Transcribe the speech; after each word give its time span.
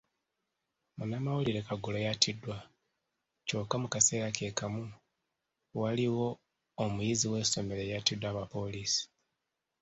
Munnamawulire 0.97 1.61
Kagoro 1.67 1.97
yattiddwa 2.07 2.57
kyokka 3.47 3.75
mu 3.81 3.87
kaseera 3.93 4.27
ke 4.37 4.47
kamu, 4.59 4.85
waliwo 5.79 6.27
omuyizi 6.83 7.25
w'essomero 7.31 7.81
eyattiddwa 7.85 8.27
aba 8.31 8.43
poliisi 8.53 9.01